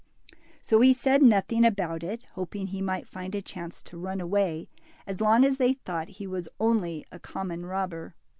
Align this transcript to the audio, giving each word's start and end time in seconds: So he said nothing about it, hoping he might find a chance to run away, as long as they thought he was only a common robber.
So 0.63 0.81
he 0.81 0.93
said 0.93 1.21
nothing 1.21 1.63
about 1.63 2.01
it, 2.01 2.23
hoping 2.33 2.65
he 2.65 2.81
might 2.81 3.07
find 3.07 3.35
a 3.35 3.41
chance 3.43 3.83
to 3.83 3.99
run 3.99 4.19
away, 4.19 4.67
as 5.05 5.21
long 5.21 5.45
as 5.45 5.57
they 5.59 5.73
thought 5.73 6.07
he 6.17 6.25
was 6.25 6.49
only 6.59 7.05
a 7.11 7.19
common 7.19 7.67
robber. 7.67 8.15